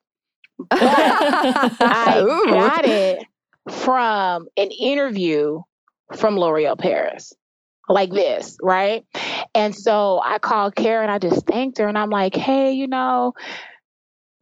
But 0.59 0.81
I 0.81 2.43
got 2.47 2.85
it 2.85 3.25
from 3.71 4.49
an 4.57 4.71
interview 4.71 5.61
from 6.17 6.39
L'Oreal 6.39 6.79
Paris 6.79 7.35
like 7.89 8.11
this, 8.11 8.57
right? 8.63 9.05
And 9.55 9.75
so 9.75 10.21
I 10.25 10.39
called 10.39 10.75
Karen, 10.75 11.11
I 11.11 11.19
just 11.19 11.47
thanked 11.47 11.79
her 11.79 11.89
and 11.89 11.99
I'm 11.99 12.11
like, 12.11 12.35
hey, 12.35 12.73
you 12.73 12.87
know, 12.87 13.35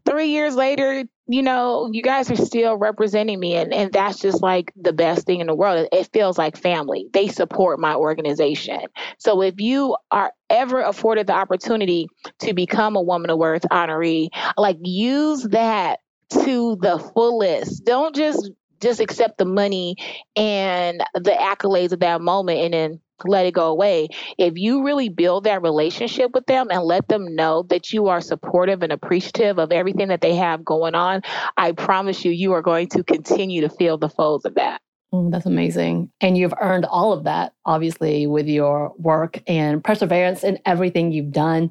three 0.04 0.28
years 0.28 0.54
later, 0.54 1.04
you 1.28 1.42
know, 1.42 1.88
you 1.92 2.02
guys 2.02 2.30
are 2.30 2.36
still 2.36 2.76
representing 2.76 3.40
me. 3.40 3.54
And, 3.56 3.72
and 3.72 3.92
that's 3.92 4.20
just 4.20 4.42
like 4.42 4.72
the 4.76 4.92
best 4.92 5.26
thing 5.26 5.40
in 5.40 5.48
the 5.48 5.54
world. 5.54 5.88
It 5.92 6.08
feels 6.12 6.38
like 6.38 6.56
family. 6.56 7.06
They 7.12 7.28
support 7.28 7.80
my 7.80 7.94
organization. 7.94 8.82
So 9.18 9.42
if 9.42 9.54
you 9.58 9.96
are 10.10 10.32
ever 10.50 10.82
afforded 10.82 11.26
the 11.26 11.34
opportunity 11.34 12.08
to 12.40 12.54
become 12.54 12.96
a 12.96 13.02
Woman 13.02 13.30
of 13.30 13.38
Worth 13.38 13.62
honoree, 13.62 14.28
like 14.56 14.78
use 14.80 15.42
that 15.44 16.00
to 16.30 16.76
the 16.80 16.98
fullest. 17.14 17.84
Don't 17.84 18.14
just 18.14 18.50
just 18.80 19.00
accept 19.00 19.38
the 19.38 19.44
money 19.46 19.96
and 20.36 21.02
the 21.14 21.30
accolades 21.30 21.92
of 21.92 22.00
that 22.00 22.20
moment 22.20 22.58
and 22.60 22.74
then 22.74 23.00
let 23.24 23.46
it 23.46 23.54
go 23.54 23.68
away. 23.68 24.08
If 24.38 24.56
you 24.56 24.84
really 24.84 25.08
build 25.08 25.44
that 25.44 25.62
relationship 25.62 26.32
with 26.34 26.46
them 26.46 26.68
and 26.70 26.82
let 26.82 27.08
them 27.08 27.34
know 27.34 27.64
that 27.64 27.92
you 27.92 28.08
are 28.08 28.20
supportive 28.20 28.82
and 28.82 28.92
appreciative 28.92 29.58
of 29.58 29.72
everything 29.72 30.08
that 30.08 30.20
they 30.20 30.34
have 30.34 30.64
going 30.64 30.94
on, 30.94 31.22
I 31.56 31.72
promise 31.72 32.24
you, 32.24 32.32
you 32.32 32.52
are 32.52 32.62
going 32.62 32.88
to 32.88 33.02
continue 33.02 33.62
to 33.62 33.68
feel 33.68 33.98
the 33.98 34.08
folds 34.08 34.44
of 34.44 34.54
that. 34.54 34.80
Mm, 35.12 35.30
that's 35.30 35.46
amazing. 35.46 36.10
And 36.20 36.36
you've 36.36 36.54
earned 36.60 36.84
all 36.84 37.12
of 37.12 37.24
that, 37.24 37.54
obviously, 37.64 38.26
with 38.26 38.46
your 38.46 38.92
work 38.98 39.42
and 39.46 39.82
perseverance 39.82 40.42
in 40.44 40.58
everything 40.66 41.12
you've 41.12 41.32
done. 41.32 41.70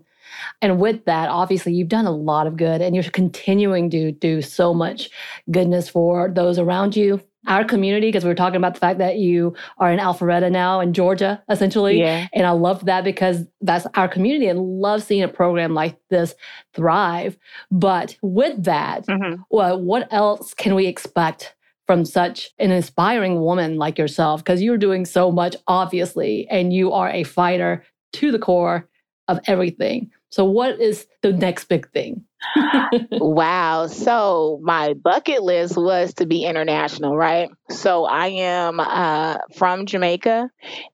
And 0.61 0.79
with 0.79 1.05
that, 1.05 1.29
obviously, 1.29 1.73
you've 1.73 1.89
done 1.89 2.05
a 2.05 2.11
lot 2.11 2.47
of 2.47 2.57
good 2.57 2.81
and 2.81 2.95
you're 2.95 3.03
continuing 3.05 3.89
to 3.91 4.11
do 4.11 4.41
so 4.41 4.73
much 4.73 5.09
goodness 5.51 5.89
for 5.89 6.31
those 6.33 6.57
around 6.57 6.95
you, 6.95 7.21
our 7.47 7.63
community, 7.63 8.07
because 8.07 8.23
we 8.23 8.29
were 8.29 8.35
talking 8.35 8.57
about 8.57 8.73
the 8.73 8.79
fact 8.79 8.97
that 8.99 9.17
you 9.17 9.55
are 9.77 9.91
in 9.91 9.99
Alpharetta 9.99 10.51
now 10.51 10.79
in 10.79 10.93
Georgia, 10.93 11.43
essentially. 11.49 11.99
Yeah. 11.99 12.27
And 12.33 12.47
I 12.47 12.51
love 12.51 12.85
that 12.85 13.03
because 13.03 13.45
that's 13.61 13.85
our 13.93 14.07
community 14.07 14.47
and 14.47 14.79
love 14.81 15.03
seeing 15.03 15.21
a 15.21 15.27
program 15.27 15.73
like 15.73 15.97
this 16.09 16.33
thrive. 16.73 17.37
But 17.69 18.17
with 18.21 18.63
that, 18.63 19.05
mm-hmm. 19.05 19.41
well, 19.51 19.79
what 19.79 20.11
else 20.11 20.53
can 20.53 20.73
we 20.73 20.87
expect 20.87 21.55
from 21.85 22.03
such 22.03 22.49
an 22.57 22.71
inspiring 22.71 23.41
woman 23.41 23.77
like 23.77 23.99
yourself? 23.99 24.43
Because 24.43 24.63
you're 24.63 24.77
doing 24.77 25.05
so 25.05 25.31
much, 25.31 25.55
obviously, 25.67 26.47
and 26.49 26.73
you 26.73 26.93
are 26.93 27.11
a 27.11 27.23
fighter 27.23 27.83
to 28.13 28.31
the 28.31 28.39
core 28.39 28.89
of 29.27 29.39
everything. 29.45 30.09
So, 30.35 30.43
what 30.43 30.81
is 30.81 31.07
the 31.21 31.31
next 31.31 31.69
big 31.69 31.89
thing? 31.91 32.25
wow. 33.13 33.87
So, 33.87 34.59
my 34.61 34.93
bucket 34.93 35.43
list 35.43 35.77
was 35.77 36.13
to 36.15 36.25
be 36.25 36.43
international, 36.43 37.15
right? 37.15 37.49
So, 37.69 38.03
I 38.03 38.27
am 38.27 38.81
uh, 38.81 39.37
from 39.55 39.85
Jamaica. 39.85 40.49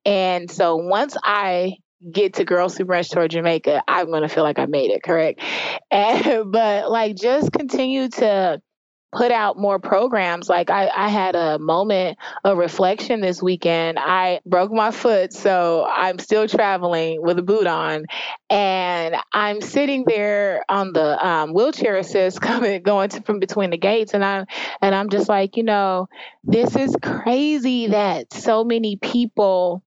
And 0.05 0.51
so, 0.51 0.75
once 0.75 1.17
I 1.24 1.77
get 2.12 2.36
to 2.36 2.45
Girls 2.45 2.77
Who 2.77 2.86
Brunch 2.86 3.10
Tour 3.10 3.27
Jamaica, 3.27 3.81
I'm 3.88 4.12
going 4.12 4.21
to 4.21 4.29
feel 4.29 4.43
like 4.43 4.60
I 4.60 4.67
made 4.67 4.91
it, 4.91 5.01
correct? 5.01 5.41
And, 5.91 6.51
but 6.51 6.91
like, 6.91 7.15
just 7.15 7.51
continue 7.51 8.10
to 8.10 8.62
put 9.11 9.31
out 9.31 9.57
more 9.57 9.79
programs. 9.79 10.47
Like 10.49 10.69
I, 10.69 10.89
I 10.95 11.09
had 11.09 11.35
a 11.35 11.59
moment 11.59 12.17
of 12.43 12.57
reflection 12.57 13.21
this 13.21 13.41
weekend. 13.41 13.99
I 13.99 14.39
broke 14.45 14.71
my 14.71 14.91
foot, 14.91 15.33
so 15.33 15.85
I'm 15.85 16.19
still 16.19 16.47
traveling 16.47 17.21
with 17.21 17.37
a 17.37 17.43
boot 17.43 17.67
on, 17.67 18.05
and 18.49 19.15
I'm 19.33 19.61
sitting 19.61 20.05
there 20.07 20.63
on 20.69 20.93
the 20.93 21.25
um, 21.25 21.53
wheelchair 21.53 21.97
assist 21.97 22.41
coming 22.41 22.81
going 22.83 23.09
to, 23.09 23.21
from 23.21 23.39
between 23.39 23.69
the 23.69 23.77
gates, 23.77 24.13
and 24.13 24.23
I'm 24.23 24.45
and 24.81 24.95
I'm 24.95 25.09
just 25.09 25.27
like, 25.27 25.57
you 25.57 25.63
know, 25.63 26.07
this 26.43 26.75
is 26.75 26.95
crazy 27.01 27.87
that 27.87 28.33
so 28.33 28.63
many 28.63 28.95
people 28.95 29.83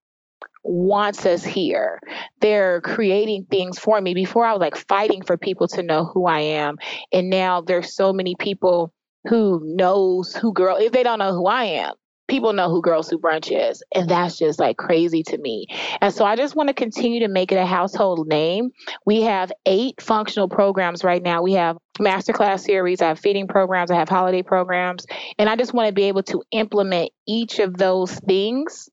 wants 0.65 1.27
us 1.27 1.45
here. 1.45 2.01
They're 2.41 2.81
creating 2.81 3.47
things 3.51 3.79
for 3.79 4.01
me. 4.01 4.15
Before 4.15 4.47
I 4.47 4.53
was 4.53 4.61
like 4.61 4.77
fighting 4.77 5.23
for 5.23 5.37
people 5.37 5.69
to 5.69 5.83
know 5.83 6.07
who 6.07 6.27
I 6.27 6.41
am. 6.41 6.79
And 7.13 7.29
now 7.29 7.61
there's 7.61 7.95
so 7.95 8.13
many 8.13 8.35
people 8.35 8.93
who 9.27 9.61
knows 9.65 10.35
who 10.35 10.53
girl 10.53 10.77
if 10.77 10.93
they 10.93 11.03
don't 11.03 11.19
know 11.19 11.33
who 11.33 11.47
I 11.47 11.65
am. 11.65 11.95
People 12.27 12.55
know 12.55 12.71
who 12.71 12.81
Girls 12.81 13.11
Who 13.11 13.19
Brunch 13.19 13.53
is. 13.53 13.83
And 13.95 14.09
that's 14.09 14.39
just 14.39 14.59
like 14.59 14.79
crazy 14.79 15.23
to 15.25 15.37
me. 15.37 15.67
And 16.01 16.13
so 16.13 16.25
I 16.25 16.37
just 16.37 16.57
want 16.57 16.69
to 16.69 16.75
continue 16.75 17.21
to 17.21 17.29
make 17.29 17.53
it 17.53 17.57
a 17.57 17.67
household 17.67 18.27
name. 18.27 18.71
We 19.05 19.23
have 19.23 19.53
eight 19.67 20.01
functional 20.01 20.49
programs 20.49 21.05
right 21.05 21.23
now. 21.23 21.43
We 21.43 21.53
have 21.53 21.77
masterclass 21.99 22.61
series, 22.61 23.03
I 23.03 23.09
have 23.09 23.19
feeding 23.19 23.47
programs, 23.47 23.91
I 23.91 23.97
have 23.97 24.09
holiday 24.09 24.43
programs. 24.43 25.05
And 25.39 25.51
I 25.51 25.57
just 25.57 25.75
want 25.75 25.89
to 25.89 25.93
be 25.93 26.05
able 26.05 26.23
to 26.25 26.43
implement 26.51 27.11
each 27.27 27.59
of 27.59 27.77
those 27.77 28.13
things 28.21 28.89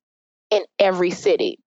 in 0.50 0.64
every 0.78 1.12
city 1.12 1.61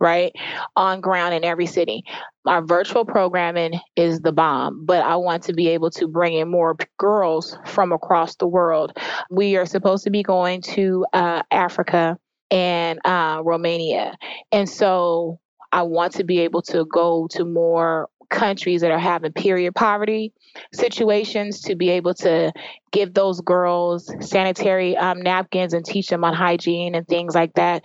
right? 0.00 0.32
On 0.76 1.00
ground 1.00 1.34
in 1.34 1.44
every 1.44 1.66
city. 1.66 2.04
Our 2.46 2.64
virtual 2.64 3.04
programming 3.04 3.78
is 3.96 4.20
the 4.20 4.32
bomb, 4.32 4.86
but 4.86 5.04
I 5.04 5.16
want 5.16 5.42
to 5.44 5.52
be 5.52 5.68
able 5.68 5.90
to 5.92 6.08
bring 6.08 6.34
in 6.34 6.50
more 6.50 6.76
girls 6.98 7.56
from 7.66 7.92
across 7.92 8.36
the 8.36 8.46
world. 8.46 8.96
We 9.30 9.56
are 9.56 9.66
supposed 9.66 10.04
to 10.04 10.10
be 10.10 10.22
going 10.22 10.62
to 10.62 11.04
uh, 11.12 11.42
Africa 11.50 12.18
and 12.50 12.98
uh, 13.04 13.42
Romania. 13.44 14.16
And 14.50 14.68
so 14.68 15.38
I 15.70 15.82
want 15.82 16.14
to 16.14 16.24
be 16.24 16.40
able 16.40 16.62
to 16.62 16.86
go 16.86 17.28
to 17.32 17.44
more 17.44 18.08
countries 18.30 18.80
that 18.80 18.92
are 18.92 18.98
having 18.98 19.32
period 19.32 19.74
poverty 19.74 20.32
situations 20.72 21.62
to 21.62 21.74
be 21.74 21.90
able 21.90 22.14
to 22.14 22.52
give 22.92 23.12
those 23.12 23.40
girls 23.40 24.12
sanitary 24.20 24.96
um, 24.96 25.20
napkins 25.20 25.74
and 25.74 25.84
teach 25.84 26.06
them 26.06 26.24
on 26.24 26.32
hygiene 26.32 26.94
and 26.94 27.06
things 27.08 27.34
like 27.34 27.52
that 27.54 27.84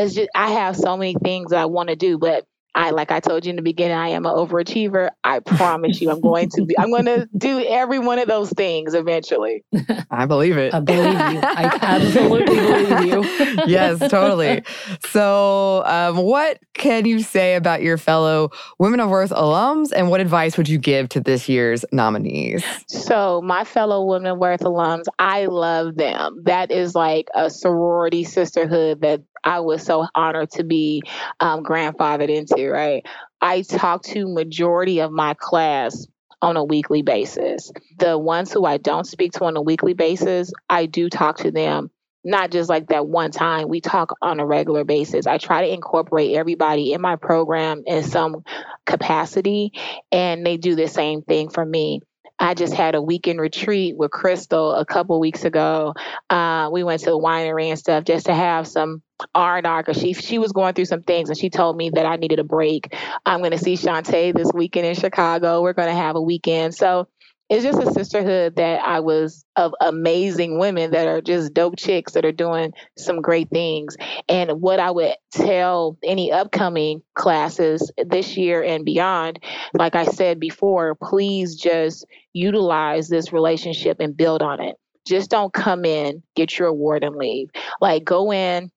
it's 0.00 0.14
just 0.14 0.30
I 0.34 0.52
have 0.52 0.76
so 0.76 0.96
many 0.96 1.14
things 1.22 1.52
I 1.52 1.66
want 1.66 1.90
to 1.90 1.96
do, 1.96 2.18
but 2.18 2.44
I 2.74 2.90
like 2.90 3.10
I 3.10 3.20
told 3.20 3.44
you 3.44 3.50
in 3.50 3.56
the 3.56 3.62
beginning, 3.62 3.96
I 3.96 4.08
am 4.10 4.26
an 4.26 4.32
overachiever. 4.32 5.10
I 5.24 5.40
promise 5.40 6.00
you, 6.00 6.10
I'm 6.10 6.20
going 6.20 6.50
to 6.50 6.64
be. 6.64 6.78
I'm 6.78 6.90
going 6.90 7.06
to 7.06 7.28
do 7.36 7.64
every 7.66 7.98
one 7.98 8.18
of 8.18 8.28
those 8.28 8.50
things 8.50 8.94
eventually. 8.94 9.64
I 10.10 10.26
believe 10.26 10.56
it. 10.56 10.72
I 10.72 10.80
believe 10.80 11.12
you. 11.12 11.40
I 11.42 11.78
absolutely 11.82 12.56
believe 12.56 13.06
you. 13.06 13.64
yes, 13.66 13.98
totally. 14.10 14.62
So, 15.06 15.84
um, 15.84 16.18
what 16.18 16.60
can 16.74 17.06
you 17.06 17.20
say 17.20 17.56
about 17.56 17.82
your 17.82 17.98
fellow 17.98 18.50
Women 18.78 19.00
of 19.00 19.10
Worth 19.10 19.30
alums, 19.30 19.90
and 19.94 20.08
what 20.08 20.20
advice 20.20 20.56
would 20.56 20.68
you 20.68 20.78
give 20.78 21.08
to 21.10 21.20
this 21.20 21.48
year's 21.48 21.84
nominees? 21.92 22.64
So, 22.86 23.42
my 23.42 23.64
fellow 23.64 24.04
Women 24.04 24.32
of 24.32 24.38
Worth 24.38 24.60
alums, 24.60 25.04
I 25.18 25.46
love 25.46 25.96
them. 25.96 26.42
That 26.44 26.70
is 26.70 26.94
like 26.94 27.28
a 27.34 27.50
sorority 27.50 28.24
sisterhood 28.24 29.00
that 29.00 29.22
I 29.44 29.60
was 29.60 29.82
so 29.82 30.06
honored 30.14 30.50
to 30.52 30.64
be 30.64 31.02
um, 31.40 31.62
grandfathered 31.62 32.28
into, 32.28 32.59
right? 32.66 33.04
I 33.40 33.62
talk 33.62 34.02
to 34.04 34.28
majority 34.28 35.00
of 35.00 35.12
my 35.12 35.34
class 35.34 36.06
on 36.42 36.56
a 36.56 36.64
weekly 36.64 37.02
basis. 37.02 37.70
The 37.98 38.18
ones 38.18 38.52
who 38.52 38.64
I 38.64 38.78
don't 38.78 39.06
speak 39.06 39.32
to 39.32 39.44
on 39.44 39.56
a 39.56 39.62
weekly 39.62 39.94
basis, 39.94 40.52
I 40.68 40.86
do 40.86 41.08
talk 41.08 41.38
to 41.38 41.50
them 41.50 41.90
not 42.24 42.50
just 42.50 42.68
like 42.68 42.88
that 42.88 43.06
one 43.06 43.30
time. 43.30 43.68
We 43.68 43.80
talk 43.80 44.12
on 44.20 44.40
a 44.40 44.46
regular 44.46 44.84
basis. 44.84 45.26
I 45.26 45.38
try 45.38 45.66
to 45.66 45.72
incorporate 45.72 46.36
everybody 46.36 46.92
in 46.92 47.00
my 47.00 47.16
program 47.16 47.82
in 47.86 48.04
some 48.04 48.44
capacity, 48.84 49.72
and 50.12 50.44
they 50.44 50.56
do 50.56 50.74
the 50.74 50.88
same 50.88 51.22
thing 51.22 51.48
for 51.48 51.64
me. 51.64 52.02
I 52.40 52.54
just 52.54 52.72
had 52.72 52.94
a 52.94 53.02
weekend 53.02 53.38
retreat 53.38 53.96
with 53.98 54.10
Crystal 54.10 54.74
a 54.74 54.86
couple 54.86 55.20
weeks 55.20 55.44
ago. 55.44 55.94
Uh, 56.30 56.70
we 56.72 56.82
went 56.82 57.02
to 57.02 57.10
the 57.10 57.18
winery 57.18 57.68
and 57.68 57.78
stuff 57.78 58.04
just 58.04 58.26
to 58.26 58.34
have 58.34 58.66
some 58.66 59.02
R 59.34 59.58
and 59.58 59.66
R 59.66 59.82
because 59.82 60.00
she 60.00 60.14
she 60.14 60.38
was 60.38 60.52
going 60.52 60.72
through 60.72 60.86
some 60.86 61.02
things 61.02 61.28
and 61.28 61.38
she 61.38 61.50
told 61.50 61.76
me 61.76 61.90
that 61.90 62.06
I 62.06 62.16
needed 62.16 62.38
a 62.38 62.44
break. 62.44 62.96
I'm 63.26 63.40
going 63.40 63.50
to 63.50 63.58
see 63.58 63.74
Shantae 63.74 64.34
this 64.34 64.50
weekend 64.54 64.86
in 64.86 64.94
Chicago. 64.94 65.60
We're 65.60 65.74
going 65.74 65.88
to 65.88 65.94
have 65.94 66.16
a 66.16 66.22
weekend, 66.22 66.74
so 66.74 67.08
it's 67.50 67.64
just 67.64 67.82
a 67.82 67.92
sisterhood 67.92 68.54
that 68.56 68.80
I 68.84 69.00
was 69.00 69.44
of 69.56 69.74
amazing 69.80 70.60
women 70.60 70.92
that 70.92 71.08
are 71.08 71.20
just 71.20 71.52
dope 71.52 71.76
chicks 71.76 72.12
that 72.12 72.24
are 72.24 72.30
doing 72.30 72.72
some 72.96 73.20
great 73.20 73.50
things. 73.50 73.96
And 74.28 74.60
what 74.60 74.78
I 74.78 74.92
would 74.92 75.16
tell 75.32 75.98
any 76.04 76.30
upcoming 76.30 77.02
classes 77.14 77.90
this 78.06 78.36
year 78.36 78.62
and 78.62 78.84
beyond, 78.84 79.40
like 79.74 79.96
I 79.96 80.04
said 80.04 80.38
before, 80.38 80.94
please 80.94 81.56
just 81.56 82.06
utilize 82.32 83.08
this 83.08 83.32
relationship 83.32 83.98
and 83.98 84.16
build 84.16 84.42
on 84.42 84.62
it. 84.62 84.76
Just 85.04 85.28
don't 85.28 85.52
come 85.52 85.84
in, 85.84 86.22
get 86.36 86.56
your 86.56 86.68
award, 86.68 87.02
and 87.02 87.16
leave. 87.16 87.48
Like, 87.80 88.04
go 88.04 88.32
in, 88.32 88.70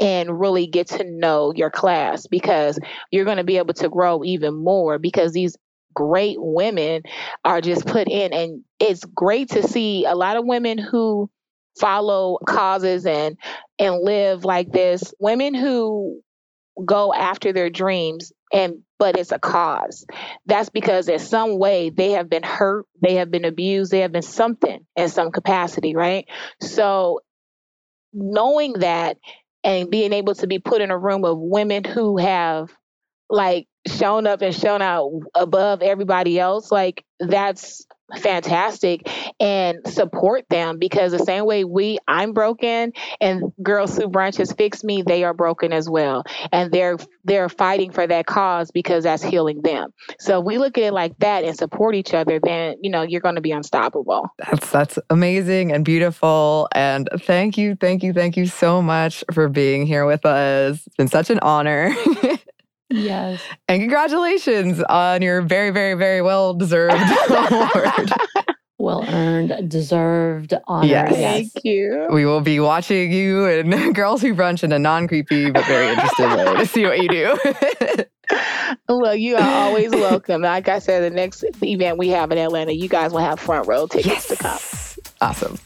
and 0.00 0.38
really 0.40 0.66
get 0.66 0.88
to 0.88 1.04
know 1.04 1.52
your 1.54 1.70
class 1.70 2.26
because 2.26 2.78
you're 3.10 3.24
going 3.24 3.36
to 3.36 3.44
be 3.44 3.58
able 3.58 3.74
to 3.74 3.88
grow 3.88 4.24
even 4.24 4.54
more 4.54 4.98
because 4.98 5.32
these 5.32 5.56
great 5.94 6.36
women 6.38 7.02
are 7.44 7.60
just 7.60 7.86
put 7.86 8.08
in. 8.08 8.32
And 8.32 8.64
it's 8.80 9.04
great 9.04 9.50
to 9.50 9.62
see 9.66 10.04
a 10.04 10.14
lot 10.14 10.36
of 10.36 10.46
women 10.46 10.78
who 10.78 11.30
follow 11.80 12.38
causes 12.46 13.06
and 13.06 13.36
and 13.78 14.02
live 14.02 14.44
like 14.44 14.70
this. 14.72 15.14
Women 15.18 15.54
who 15.54 16.20
go 16.84 17.12
after 17.12 17.52
their 17.52 17.70
dreams 17.70 18.32
and 18.52 18.82
but 18.98 19.16
it's 19.18 19.32
a 19.32 19.38
cause. 19.38 20.06
That's 20.46 20.70
because 20.70 21.08
in 21.08 21.18
some 21.18 21.58
way 21.58 21.90
they 21.90 22.12
have 22.12 22.30
been 22.30 22.42
hurt 22.42 22.86
they 23.02 23.16
have 23.16 23.30
been 23.30 23.44
abused 23.44 23.90
they 23.92 24.00
have 24.00 24.12
been 24.12 24.22
something 24.22 24.86
in 24.96 25.08
some 25.08 25.30
capacity 25.32 25.94
right? 25.96 26.26
So 26.60 27.20
knowing 28.12 28.74
that 28.74 29.18
and 29.64 29.90
being 29.90 30.12
able 30.12 30.34
to 30.36 30.46
be 30.46 30.58
put 30.58 30.80
in 30.80 30.90
a 30.90 30.98
room 30.98 31.24
of 31.24 31.38
women 31.38 31.84
who 31.84 32.18
have 32.18 32.70
like 33.30 33.66
shown 33.86 34.26
up 34.26 34.42
and 34.42 34.54
shown 34.54 34.82
out 34.82 35.10
above 35.34 35.82
everybody 35.82 36.38
else, 36.38 36.70
like 36.70 37.04
that's 37.18 37.86
fantastic 38.18 39.08
and 39.40 39.78
support 39.86 40.44
them 40.50 40.78
because 40.78 41.12
the 41.12 41.18
same 41.18 41.46
way 41.46 41.64
we 41.64 41.98
I'm 42.06 42.32
broken 42.32 42.92
and 43.20 43.52
Girls 43.62 43.96
Who 43.96 44.08
Brunch 44.08 44.36
has 44.36 44.52
fixed 44.52 44.84
me, 44.84 45.02
they 45.02 45.24
are 45.24 45.34
broken 45.34 45.72
as 45.72 45.88
well. 45.88 46.24
And 46.52 46.72
they're 46.72 46.98
they're 47.24 47.48
fighting 47.48 47.92
for 47.92 48.06
that 48.06 48.26
cause 48.26 48.70
because 48.70 49.04
that's 49.04 49.22
healing 49.22 49.62
them. 49.62 49.92
So 50.18 50.40
we 50.40 50.58
look 50.58 50.76
at 50.78 50.84
it 50.84 50.92
like 50.92 51.18
that 51.18 51.44
and 51.44 51.56
support 51.56 51.94
each 51.94 52.14
other, 52.14 52.40
then 52.42 52.76
you 52.82 52.90
know 52.90 53.02
you're 53.02 53.20
gonna 53.20 53.40
be 53.40 53.52
unstoppable. 53.52 54.28
That's 54.38 54.70
that's 54.70 54.98
amazing 55.10 55.72
and 55.72 55.84
beautiful. 55.84 56.68
And 56.72 57.08
thank 57.20 57.56
you, 57.56 57.76
thank 57.76 58.02
you, 58.02 58.12
thank 58.12 58.36
you 58.36 58.46
so 58.46 58.82
much 58.82 59.24
for 59.32 59.48
being 59.48 59.86
here 59.86 60.06
with 60.06 60.26
us. 60.26 60.86
It's 60.86 60.96
been 60.96 61.08
such 61.08 61.30
an 61.30 61.38
honor. 61.40 61.94
Yes. 62.92 63.40
And 63.68 63.80
congratulations 63.80 64.80
on 64.82 65.22
your 65.22 65.42
very, 65.42 65.70
very, 65.70 65.94
very 65.94 66.22
well 66.22 66.54
deserved 66.62 66.94
award. 67.30 68.12
Well 68.78 69.04
earned, 69.08 69.70
deserved 69.70 70.54
honor. 70.66 70.88
Yes. 70.88 71.12
Thank 71.12 71.64
you. 71.64 72.08
We 72.12 72.26
will 72.26 72.40
be 72.40 72.58
watching 72.58 73.12
you 73.12 73.46
and 73.46 73.94
Girls 73.94 74.22
Who 74.22 74.34
Brunch 74.34 74.64
in 74.64 74.72
a 74.72 74.78
non 74.78 75.06
creepy 75.06 75.52
but 75.52 75.64
very 75.66 75.88
interested 75.92 76.34
way 76.34 76.56
to 76.56 76.66
see 76.66 76.84
what 76.84 76.98
you 77.00 77.08
do. 77.08 78.04
Look, 78.88 79.18
you 79.18 79.36
are 79.36 79.66
always 79.66 79.92
welcome. 79.92 80.42
Like 80.42 80.68
I 80.68 80.80
said, 80.80 81.04
the 81.04 81.14
next 81.14 81.44
event 81.62 81.96
we 81.96 82.08
have 82.08 82.32
in 82.32 82.38
Atlanta, 82.38 82.72
you 82.72 82.88
guys 82.88 83.12
will 83.12 83.20
have 83.20 83.38
front 83.38 83.68
row 83.68 83.86
tickets 83.86 84.26
to 84.28 84.36
come. 84.36 84.58
Awesome. 85.20 85.58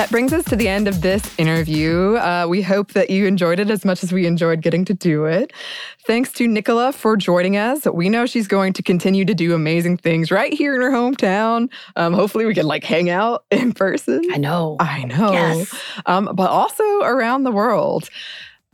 That 0.00 0.10
brings 0.10 0.32
us 0.32 0.46
to 0.46 0.56
the 0.56 0.66
end 0.66 0.88
of 0.88 1.02
this 1.02 1.38
interview. 1.38 2.16
Uh, 2.16 2.46
we 2.48 2.62
hope 2.62 2.92
that 2.92 3.10
you 3.10 3.26
enjoyed 3.26 3.60
it 3.60 3.68
as 3.68 3.84
much 3.84 4.02
as 4.02 4.14
we 4.14 4.24
enjoyed 4.24 4.62
getting 4.62 4.82
to 4.86 4.94
do 4.94 5.26
it. 5.26 5.52
Thanks 6.06 6.32
to 6.32 6.48
Ni'cola 6.48 6.94
for 6.94 7.18
joining 7.18 7.58
us. 7.58 7.84
We 7.84 8.08
know 8.08 8.24
she's 8.24 8.48
going 8.48 8.72
to 8.72 8.82
continue 8.82 9.26
to 9.26 9.34
do 9.34 9.54
amazing 9.54 9.98
things 9.98 10.30
right 10.30 10.54
here 10.54 10.74
in 10.74 10.80
her 10.80 10.90
hometown. 10.90 11.68
Um, 11.96 12.14
hopefully, 12.14 12.46
we 12.46 12.54
can 12.54 12.64
like 12.64 12.82
hang 12.82 13.10
out 13.10 13.44
in 13.50 13.74
person. 13.74 14.22
I 14.32 14.38
know. 14.38 14.78
I 14.80 15.04
know. 15.04 15.32
Yes. 15.32 15.74
Um, 16.06 16.30
but 16.32 16.48
also 16.48 17.02
around 17.02 17.42
the 17.42 17.52
world. 17.52 18.08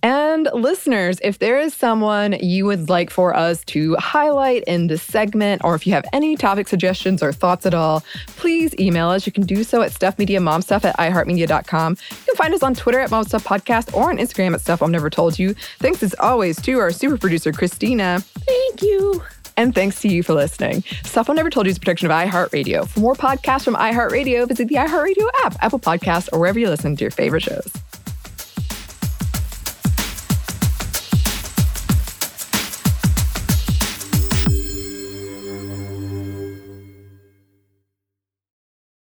And 0.06 0.48
listeners, 0.54 1.18
if 1.20 1.40
there 1.40 1.58
is 1.58 1.74
someone 1.74 2.34
you 2.34 2.64
would 2.64 2.88
like 2.88 3.10
for 3.10 3.34
us 3.34 3.64
to 3.64 3.96
highlight 3.96 4.62
in 4.68 4.86
this 4.86 5.02
segment, 5.02 5.62
or 5.64 5.74
if 5.74 5.84
you 5.84 5.94
have 5.94 6.04
any 6.12 6.36
topic 6.36 6.68
suggestions 6.68 7.24
or 7.24 7.32
thoughts 7.32 7.66
at 7.66 7.74
all, 7.74 8.04
please 8.36 8.72
email 8.78 9.08
us. 9.08 9.26
You 9.26 9.32
can 9.32 9.44
do 9.44 9.64
so 9.64 9.82
at 9.82 9.90
stuffmediamomstuff 9.90 10.84
at 10.84 10.96
iheartmedia.com. 10.96 11.96
You 12.08 12.24
can 12.24 12.36
find 12.36 12.54
us 12.54 12.62
on 12.62 12.76
Twitter 12.76 13.00
at 13.00 13.10
momstuffpodcast 13.10 13.94
or 13.94 14.10
on 14.10 14.18
Instagram 14.18 14.54
at 14.54 14.60
Stuff 14.60 14.80
Mom 14.80 14.92
Never 14.92 15.10
Told 15.10 15.40
You. 15.40 15.54
Thanks 15.80 16.04
as 16.04 16.14
always 16.20 16.62
to 16.62 16.78
our 16.78 16.92
super 16.92 17.18
producer, 17.18 17.50
Christina. 17.50 18.20
Thank 18.20 18.82
you. 18.82 19.24
And 19.56 19.74
thanks 19.74 20.00
to 20.02 20.08
you 20.08 20.22
for 20.22 20.34
listening. 20.34 20.84
Stuff 21.02 21.26
Mom 21.26 21.36
Never 21.36 21.50
Told 21.50 21.66
You 21.66 21.72
is 21.72 21.78
a 21.78 21.80
production 21.80 22.08
of 22.08 22.16
iHeartRadio. 22.16 22.86
For 22.86 23.00
more 23.00 23.14
podcasts 23.16 23.64
from 23.64 23.74
iHeartRadio, 23.74 24.46
visit 24.46 24.68
the 24.68 24.76
iHeartRadio 24.76 25.28
app, 25.42 25.56
Apple 25.60 25.80
Podcasts, 25.80 26.28
or 26.32 26.38
wherever 26.38 26.60
you 26.60 26.68
listen 26.68 26.94
to 26.94 27.02
your 27.02 27.10
favorite 27.10 27.42
shows. 27.42 27.72